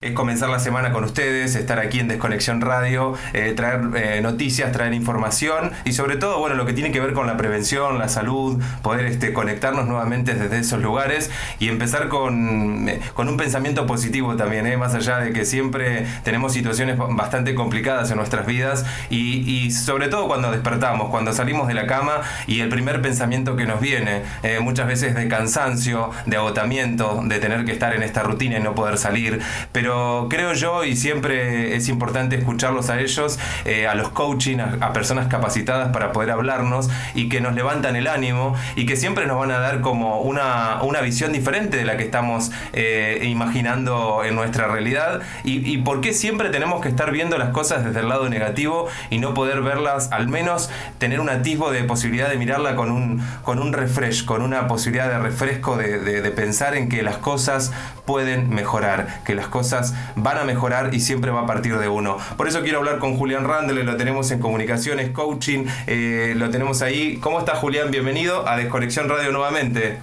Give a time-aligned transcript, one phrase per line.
[0.00, 4.70] Es comenzar la semana con ustedes, estar aquí en Desconexión Radio, eh, traer eh, noticias,
[4.70, 8.08] traer información y sobre todo, bueno, lo que tiene que ver con la prevención, la
[8.08, 14.36] salud, poder este, conectarnos nuevamente desde esos lugares y empezar con, eh, un pensamiento positivo
[14.36, 19.72] también, más allá de que siempre tenemos situaciones bastante complicadas en nuestras vidas y, y,
[19.72, 23.80] sobre todo cuando despertamos, cuando salimos de la cama y el primer pensamiento que nos
[23.80, 24.22] viene,
[24.60, 28.76] muchas veces de cansancio, de agotamiento, de tener que estar en esta rutina y no
[28.76, 29.40] poder salir,
[29.72, 29.87] pero
[30.28, 35.28] creo yo, y siempre es importante escucharlos a ellos, eh, a los coaching, a, personas
[35.28, 39.50] capacitadas para poder hablarnos y que nos levantan el ánimo y que siempre nos van
[39.50, 44.66] a dar como una, una visión diferente de la que estamos eh, imaginando en nuestra
[44.68, 45.22] realidad.
[45.44, 49.18] Y, por qué siempre tenemos que estar viendo las cosas desde el lado negativo y
[49.18, 53.58] no poder verlas, al menos tener un atisbo de posibilidad de mirarla con un, con
[53.60, 57.72] un refresh, con una posibilidad de refresco de pensar en que las cosas
[58.08, 59.77] pueden mejorar, que las cosas
[60.16, 62.18] van a mejorar y siempre va a partir de uno.
[62.36, 66.82] Por eso quiero hablar con Julián Randle, lo tenemos en comunicaciones, coaching, eh, lo tenemos
[66.82, 67.18] ahí.
[67.18, 67.90] ¿Cómo estás Julián?
[67.90, 69.98] Bienvenido a Desconexión Radio nuevamente.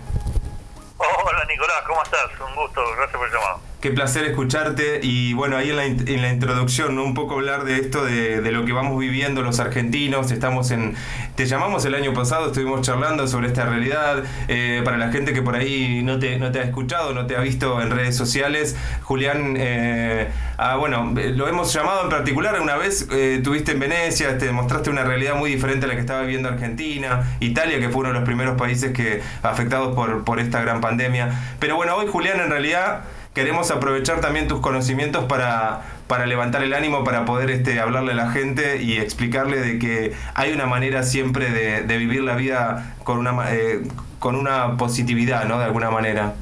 [0.98, 2.26] Hola Nicolás, ¿cómo estás?
[2.40, 3.75] Un gusto, gracias por el llamado.
[3.86, 7.04] Qué placer escucharte y bueno, ahí en la, introducción, ¿no?
[7.04, 10.32] un poco hablar de esto, de, de, lo que vamos viviendo los argentinos.
[10.32, 10.96] Estamos en,
[11.36, 14.24] te llamamos el año pasado, estuvimos charlando sobre esta realidad.
[14.48, 17.36] Eh, para la gente que por ahí no te, no te ha escuchado, no te
[17.36, 22.78] ha visto en redes sociales, Julián, eh, ah, bueno, lo hemos llamado en particular, una
[22.78, 26.22] vez eh, tuviste en Venecia, te mostraste una realidad muy diferente a la que estaba
[26.22, 30.60] viviendo Argentina, Italia, que fue uno de los primeros países que afectados por, por esta
[30.62, 31.30] gran pandemia.
[31.60, 33.04] Pero bueno, hoy Julián en realidad
[33.36, 38.16] queremos aprovechar también tus conocimientos para, para levantar el ánimo, para poder este, hablarle a
[38.16, 42.96] la gente y explicarle de que hay una manera siempre de, de vivir la vida
[43.04, 43.82] con una, eh,
[44.20, 45.60] con una positividad, ¿no?
[45.60, 46.34] De alguna manera.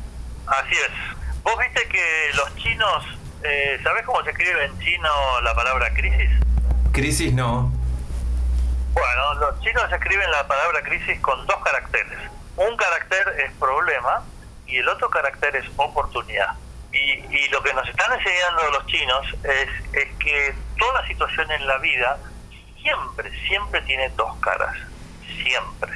[0.45, 1.41] Así es.
[1.43, 3.03] Vos viste que los chinos,
[3.41, 5.09] eh, ¿sabés cómo se escribe en chino
[5.41, 6.29] la palabra crisis?
[6.91, 7.71] Crisis no.
[8.93, 12.19] Bueno, los chinos escriben la palabra crisis con dos caracteres.
[12.55, 14.21] Un carácter es problema
[14.67, 16.55] y el otro carácter es oportunidad.
[16.93, 21.77] Y, lo que nos están enseñando los chinos es, es que toda situación en la
[21.79, 22.17] vida
[22.81, 24.75] siempre, siempre tiene dos caras,
[25.43, 25.91] siempre.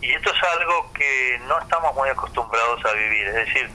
[0.00, 3.70] Y esto es algo que no estamos muy acostumbrados a vivir, es decir,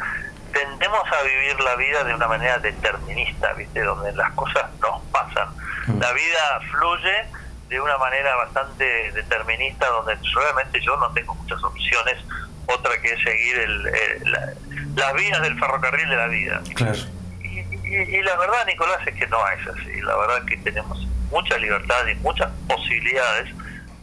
[0.54, 3.82] tendemos a vivir la vida de una manera determinista, ¿viste?
[3.82, 5.50] Donde las cosas nos pasan.
[6.00, 7.26] La vida fluye
[7.70, 12.18] de una manera bastante determinista, donde realmente yo no tengo muchas opciones,
[12.68, 13.88] otra que seguir el,
[14.98, 16.62] las vías del ferrocarril de la vida.
[17.84, 20.02] Y, la verdad, Nicolás, es que no es así.
[20.02, 23.54] La verdad es que tenemos mucha libertad y muchas posibilidades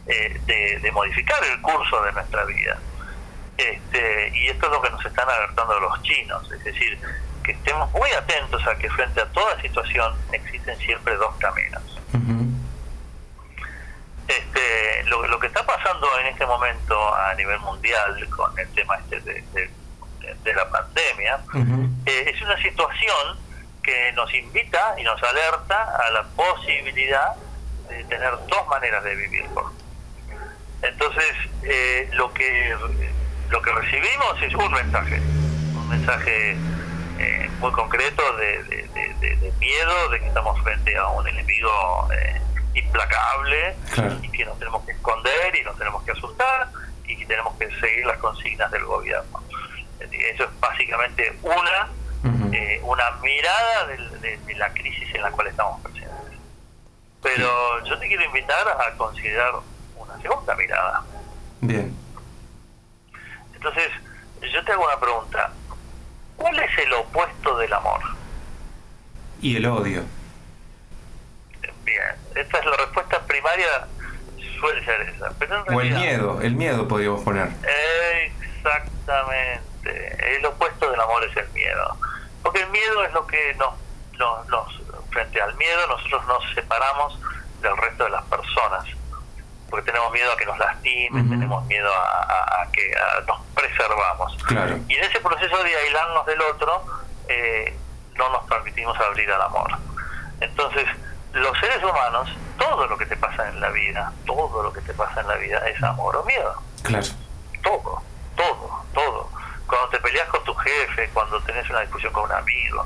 [0.07, 2.77] eh, de, modificar el curso de nuestra vida.
[3.57, 6.97] Este, y esto es lo que nos están alertando los chinos, es decir,
[7.43, 11.83] que estemos muy atentos a que frente a toda situación existen siempre dos caminos.
[14.27, 18.95] este, lo, lo, que está pasando en este momento a nivel mundial con el tema
[18.95, 19.69] este de, de
[20.43, 21.39] de la pandemia,
[22.05, 23.37] eh, es una situación
[23.83, 27.35] que nos invita y nos alerta a la posibilidad
[27.89, 29.45] de tener dos maneras de vivir.
[30.81, 32.75] Entonces, eh, lo que
[33.49, 35.19] lo que recibimos es un mensaje,
[35.75, 36.57] un mensaje
[37.19, 42.09] eh, muy concreto de, de, miedo, de que estamos frente a un enemigo
[42.73, 43.75] implacable
[44.21, 46.69] y que nos tenemos que esconder y nos tenemos que asustar
[47.07, 49.44] y que tenemos que seguir las consignas del gobierno.
[49.99, 51.89] Eso es básicamente una,
[52.53, 56.39] eh, una mirada de, la crisis en la cual estamos presentes.
[57.21, 59.53] Pero yo te quiero invitar a considerar
[59.97, 61.03] una segunda mirada.
[61.61, 61.95] Bien.
[63.53, 63.89] Entonces,
[64.41, 65.51] yo te hago una pregunta.
[66.37, 68.01] ¿Cuál es el opuesto del amor?
[69.41, 70.03] Y el odio.
[71.83, 73.87] Bien, esta es la respuesta primaria,
[74.59, 75.31] suele ser esa.
[75.73, 77.49] o el miedo, el miedo podríamos poner.
[78.55, 81.97] Exactamente el opuesto del amor es el miedo.
[82.43, 83.73] Porque el miedo es lo que nos,
[84.47, 87.19] nos, frente al miedo nosotros nos separamos
[87.61, 88.85] del resto de las personas.
[89.69, 92.93] Porque tenemos miedo a que nos lastimen, tenemos miedo a, que
[93.27, 94.37] nos preservamos.
[94.87, 96.85] Y en ese proceso de aislarnos del otro,
[97.27, 97.77] eh,
[98.15, 99.71] no nos permitimos abrir al amor.
[100.39, 100.85] Entonces,
[101.33, 104.93] los seres humanos, todo lo que te pasa en la vida, todo lo que te
[104.93, 106.61] pasa en la vida es amor o miedo.
[106.83, 107.07] Claro.
[107.63, 108.03] Todo,
[108.35, 108.85] todo
[109.67, 112.85] cuando te peleas con tu jefe, cuando tenés una discusión con un amigo,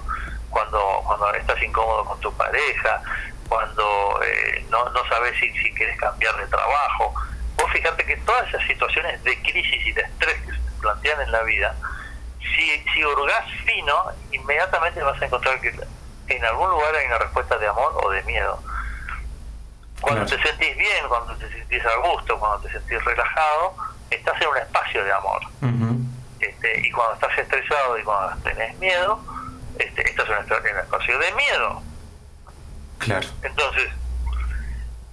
[0.50, 3.02] cuando, cuando estás incómodo con tu pareja,
[3.48, 7.14] cuando eh, no, no sabes si, si quieres cambiar de trabajo.
[7.56, 11.32] Vos fíjate que todas esas situaciones de crisis y de estrés que se plantean en
[11.32, 11.76] la vida
[12.56, 13.96] si, si hurgas fino,
[14.32, 15.74] inmediatamente vas a encontrar que
[16.28, 18.62] en algún lugar hay una respuesta de amor o de miedo.
[20.02, 23.76] Cuando te sentís bien, cuando te sentís a gusto, cuando te sentís relajado,
[24.10, 25.42] estás en un espacio de amor.
[26.40, 29.20] Este, y cuando estás estresado y cuando tenés miedo,
[29.78, 31.82] este, estás en un espacio de miedo.
[33.00, 33.28] Claro.
[33.42, 33.90] Entonces,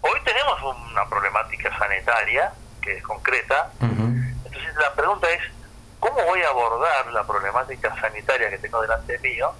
[0.00, 2.52] hoy tenemos una problemática sanitaria
[2.82, 3.70] que es concreta.
[3.80, 5.40] Entonces la pregunta es,
[6.00, 9.54] ¿cómo voy a abordar la problemática sanitaria que tengo delante mío?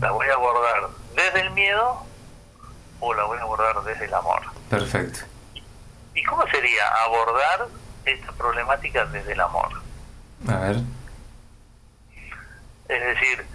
[0.00, 2.02] ¿La voy a abordar desde el miedo
[3.00, 4.40] o la voy a abordar desde el amor?
[4.68, 5.20] Perfecto.
[6.14, 7.68] ¿Y cómo sería abordar
[8.04, 9.68] esta problemática desde el amor?
[10.48, 10.76] A ver.
[12.90, 13.46] Es decir,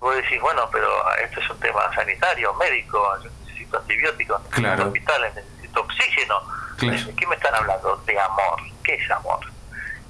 [0.00, 5.34] vos decís, bueno, pero esto es un tema sanitario, médico, yo necesito antibióticos, necesito hospitales,
[5.34, 6.40] necesito oxígeno.
[6.80, 7.96] ¿De qué me están hablando?
[8.04, 8.60] De amor.
[8.82, 9.40] ¿Qué es amor?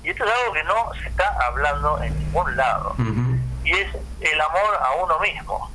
[0.03, 2.97] Y esto es algo que no se está hablando en ningún lado.
[3.63, 5.71] Y es el amor a uno mismo.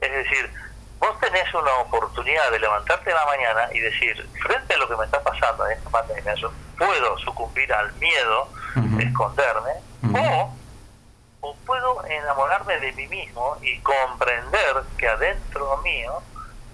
[0.00, 0.50] Es decir,
[0.98, 4.96] vos tenés una oportunidad de levantarte en la mañana y decir, frente a lo que
[4.96, 8.48] me está pasando en esta pandemia, yo puedo sucumbir al miedo,
[8.98, 9.72] esconderme,
[10.14, 10.57] o,
[12.10, 16.22] enamorarme de mí mismo y comprender que adentro mío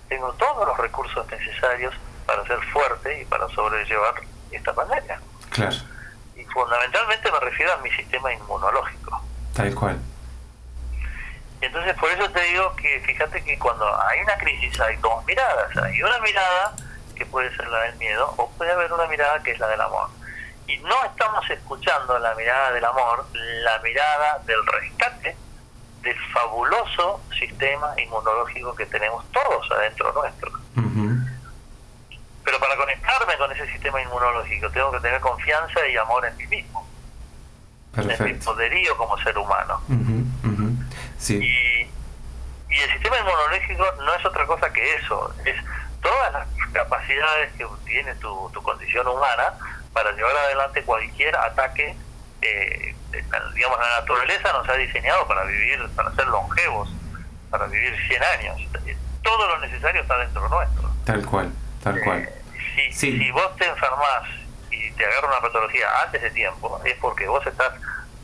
[0.09, 1.95] tengo todos los recursos necesarios
[2.27, 4.15] para ser fuerte y para sobrellevar
[4.51, 5.21] esta pandemia.
[5.51, 5.77] Claro.
[6.37, 9.23] Y fundamentalmente me refiero a mi sistema inmunológico.
[9.55, 9.99] Tal cual.
[11.61, 15.25] Y entonces por eso te digo que fíjate que cuando hay una crisis hay dos
[15.25, 15.77] miradas.
[15.77, 16.75] Hay una mirada
[17.15, 19.81] que puede ser la del miedo o puede haber una mirada que es la del
[19.81, 20.09] amor.
[20.67, 25.37] Y no estamos escuchando la mirada del amor, la mirada del rescate
[26.03, 30.53] del fabuloso sistema inmunológico que tenemos todos adentro nuestro.
[32.45, 36.47] Pero para conectarme con ese sistema inmunológico tengo que tener confianza y amor en mí
[36.47, 36.87] mismo.
[37.97, 39.81] En mi poderío como ser humano.
[41.19, 41.39] Sí.
[41.39, 45.35] Y, y el sistema inmunológico no es otra cosa que eso.
[45.47, 45.57] Es
[46.03, 49.55] todas las capacidades que tiene tu, tu condición humana
[49.95, 51.97] para llevar adelante cualquier ataque.
[52.43, 52.95] Eh,
[53.55, 56.91] digamos, la naturaleza nos ha diseñado para vivir, para ser longevos,
[57.49, 58.71] para vivir 100 años.
[59.23, 60.91] Todo lo necesario está dentro nuestro.
[61.07, 61.51] Tal cual.
[61.83, 62.19] Tal cual.
[62.19, 64.29] Eh, si, si vos te enfermas
[64.71, 67.73] y te agarra una patología antes de tiempo, es porque vos estás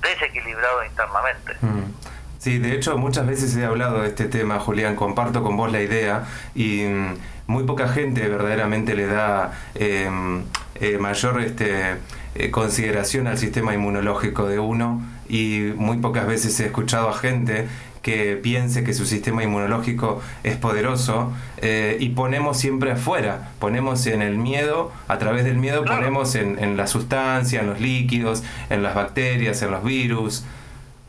[0.02, 1.54] desequilibrado internamente.
[1.60, 1.94] Mm.
[2.38, 5.82] Sí, de hecho muchas veces he hablado de este tema, Julián, comparto con vos la
[5.82, 6.24] idea
[6.54, 10.44] y mm, muy poca gente verdaderamente le da em,
[10.80, 11.96] eh, mayor este,
[12.34, 17.68] eh, consideración al sistema inmunológico de uno y muy pocas veces he escuchado a gente
[18.02, 24.22] que piense que su sistema inmunológico es poderoso eh, y ponemos siempre afuera, ponemos en
[24.22, 28.82] el miedo, a través del miedo ponemos en, en la sustancia, en los líquidos, en
[28.82, 30.44] las bacterias, en los virus,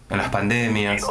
[0.09, 1.01] en las pandemias.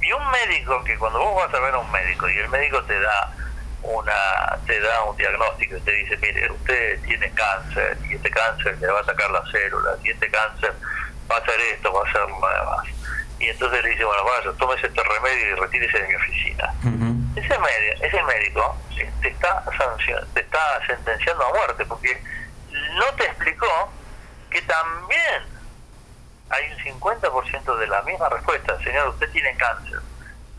[0.00, 2.82] Y un médico que cuando vos vas a ver a un médico y el médico
[2.84, 3.34] te da
[3.82, 8.78] una te da un diagnóstico y te dice, mire, usted tiene cáncer y este cáncer
[8.78, 10.72] le va a sacar las células y este cáncer
[11.30, 13.02] va a hacer esto, va a hacer lo demás
[13.42, 16.72] y entonces le dice, bueno, vaya, tómese este remedio y retírese de mi oficina.
[17.34, 18.76] ese, médico, ese médico
[19.20, 19.64] te está,
[20.32, 22.22] te está sentenciando a muerte porque
[22.70, 23.92] no te explicó
[24.48, 25.42] que también
[26.50, 29.98] hay un 50% de la misma respuesta, señor, usted tiene cáncer.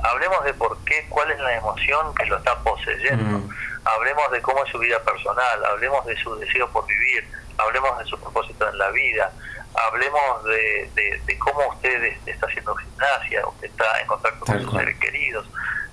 [0.03, 3.41] Hablemos de por qué, cuál es la emoción que lo está poseyendo.
[3.86, 8.05] Hablemos de cómo es su vida personal, hablemos de su deseo por vivir, hablemos de
[8.05, 9.31] su propósito en la vida,
[9.74, 10.89] hablemos de,
[11.25, 15.45] de, cómo usted está haciendo gimnasia, usted está en contacto con sus seres queridos,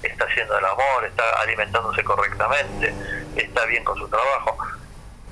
[0.02, 2.95] está haciendo el amor, está alimentándose correctamente,
[3.37, 4.59] está bien con su trabajo.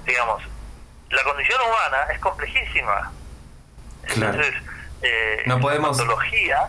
[0.04, 0.42] Digamos,
[1.10, 3.12] la condición humana es complejísima.
[4.04, 4.54] Entonces,
[5.00, 5.96] eh, no podemos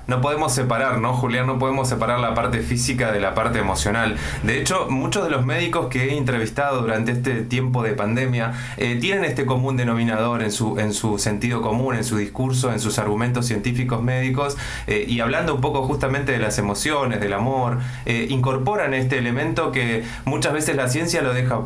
[0.05, 4.17] no podemos separar no Julián no podemos separar la parte física de la parte emocional.
[4.43, 8.98] De hecho muchos de los médicos que he entrevistado durante este tiempo de pandemia eh,
[9.01, 13.00] tienen este común denominador en su en su sentido común en su discurso en sus
[13.00, 18.93] argumentos científicos médicos eh, y hablando un poco justamente de las emociones del amor incorporan
[18.93, 21.62] este elemento que muchas veces la ciencia lo deja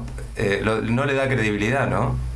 [0.83, 2.32] no le da credibilidad no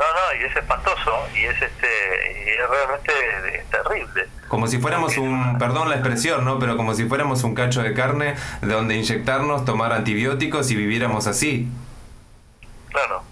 [0.00, 4.28] no, no, y es espantoso y es este y es realmente terrible.
[4.48, 6.58] Como si fuéramos un, perdón la expresión, ¿no?
[6.58, 11.26] Pero como si fuéramos un cacho de carne de donde inyectarnos, tomar antibióticos y viviéramos
[11.26, 11.68] así.
[12.88, 13.22] Claro.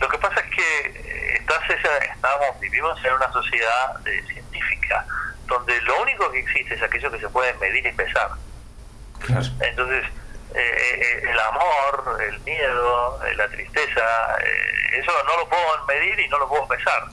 [0.00, 5.06] Lo que pasa es que estás estamos, vivimos en una sociedad científica
[5.46, 8.32] donde lo único que existe es aquello que se puede medir y pesar.
[9.20, 9.46] Claro.
[9.60, 10.04] Entonces,
[10.54, 14.02] eh, el amor, el miedo, la tristeza,
[14.92, 17.04] eso no lo puedo medir y no lo puedo pesar.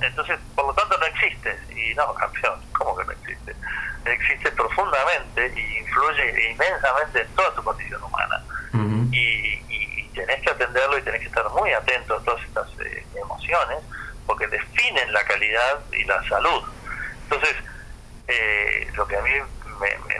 [0.00, 1.58] Entonces, por lo tanto, no existe.
[1.74, 3.54] Y no, campeón, ¿cómo que no existe?
[4.04, 8.42] Existe profundamente y influye inmensamente en toda tu condición humana.
[9.10, 9.60] y,
[10.12, 12.68] tenés que atenderlo y tenés que estar muy atento a todas estas
[13.16, 13.78] emociones
[14.26, 16.62] porque definen la calidad y la salud.
[17.24, 17.56] Entonces,
[18.28, 19.30] eh, lo que a mí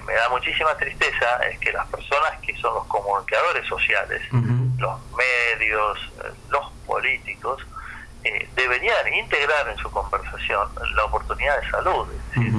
[0.06, 4.22] me, da muchísima tristeza es que las personas que son los comunicadores sociales,
[4.78, 5.98] los medios,
[6.50, 7.64] los políticos,
[8.24, 12.08] eh, deberían integrar en su conversación la oportunidad de salud.
[12.12, 12.52] Es decir,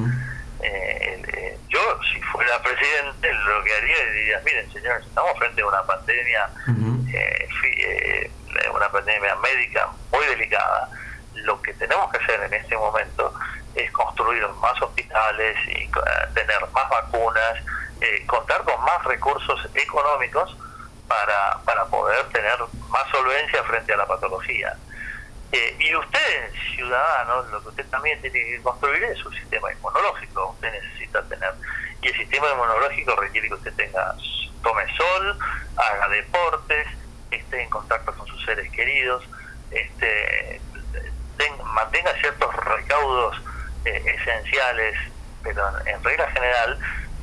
[0.61, 5.67] eh, yo, si fuera presidente, lo que haría es diría, miren, señores, estamos frente a
[5.67, 6.49] una pandemia,
[8.73, 10.89] una pandemia médica muy delicada.
[11.35, 13.33] Lo que tenemos que hacer en este momento
[13.75, 15.89] es construir más hospitales y eh,
[16.71, 17.55] más vacunas,
[18.01, 20.55] eh, contar con más recursos económicos
[21.07, 22.57] para, para poder tener
[22.89, 24.75] más solvencia frente a la patología.
[25.51, 30.49] Eh, y usted, ciudadano, lo que usted también tiene que construir es su sistema inmunológico.
[30.49, 31.53] Usted necesita tener.
[32.01, 34.15] Y el sistema inmunológico requiere que usted tenga,
[34.63, 35.37] tome sol,
[35.77, 36.87] haga deportes,
[37.29, 39.23] esté en contacto con sus seres queridos,
[39.69, 40.61] este,
[41.73, 43.41] mantenga ciertos recaudos
[43.85, 44.95] eh, esenciales,
[45.43, 46.79] pero en regla general,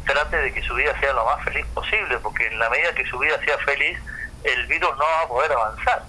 [0.06, 3.04] trate de que su vida sea lo más feliz posible, porque en la medida que
[3.06, 3.98] su vida sea feliz,
[4.44, 6.02] el virus no va a poder avanzar,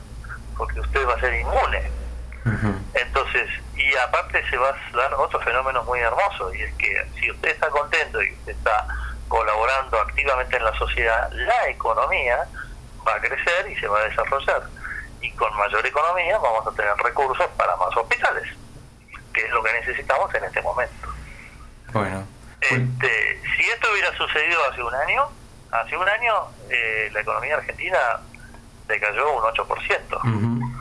[0.58, 1.92] porque usted va a ser inmune.
[2.94, 7.32] Entonces, y aparte se va a dar otro fenómeno muy hermoso, y es que si
[7.32, 8.88] usted está contento y usted está
[9.28, 12.46] colaborando activamente en la sociedad, la economía
[13.08, 14.64] va a crecer y se va a desarrollar.
[15.22, 18.48] Y con mayor economía vamos a tener recursos para más hospitales
[19.34, 21.08] que es lo que necesitamos en este momento.
[21.94, 22.26] Bueno.
[22.62, 25.30] Este, si esto hubiera sucedido hace un año,
[25.72, 26.34] hace un año
[26.70, 27.98] eh, la economía argentina
[28.88, 30.72] decayó un 8%.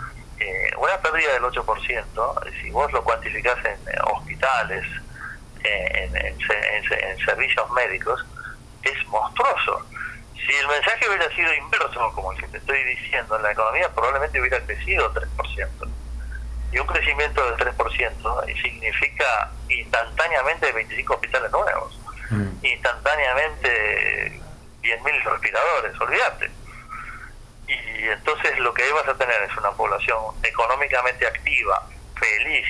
[0.40, 3.78] eh, una pérdida del 8%, si vos lo cuantificás en
[4.12, 4.86] hospitales,
[5.62, 6.38] en, en,
[7.24, 8.24] servicios médicos,
[8.82, 9.86] es monstruoso.
[10.34, 14.40] Si el mensaje hubiera sido inverso, como el que te estoy diciendo, la economía probablemente
[14.40, 15.89] hubiera crecido 3%
[16.72, 21.98] y un crecimiento del 3% significa instantáneamente 25 hospitales nuevos,
[22.30, 22.64] mm.
[22.64, 24.40] instantáneamente
[24.82, 26.50] 10.000 respiradores, olvídate.
[27.66, 31.86] Y entonces lo que vas a tener es una población económicamente activa,
[32.18, 32.66] feliz,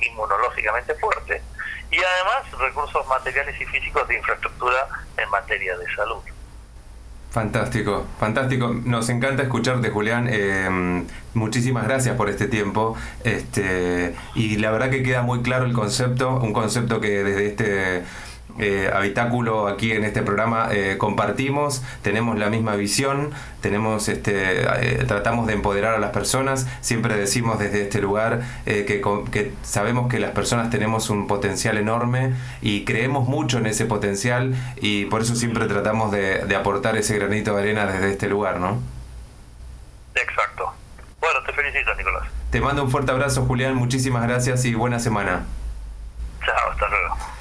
[0.00, 1.42] inmunológicamente fuerte,
[1.90, 6.22] y además recursos materiales y físicos de infraestructura en materia de salud.
[7.30, 8.74] Fantástico, fantástico.
[8.84, 10.26] Nos encanta escucharte, Julián.
[10.28, 12.96] Eh, muchísimas gracias por este tiempo.
[13.22, 18.02] Este, y la verdad que queda muy claro el concepto, un concepto que desde este
[18.60, 25.04] eh, habitáculo aquí en este programa eh, compartimos, tenemos la misma visión, tenemos este, eh,
[25.06, 29.02] tratamos de empoderar a las personas, siempre decimos desde este lugar que,
[29.32, 34.54] que, sabemos que las personas tenemos un potencial enorme y creemos mucho en ese potencial
[34.80, 38.60] y por eso siempre tratamos de, de aportar ese granito de arena desde este lugar,
[38.60, 38.78] ¿no?
[40.14, 40.72] Exacto.
[41.20, 42.28] Bueno, te felicito, Nicolás.
[42.50, 45.44] Te mando un fuerte abrazo, Julián, muchísimas gracias y buena semana.
[46.44, 47.20] Chao, hasta luego.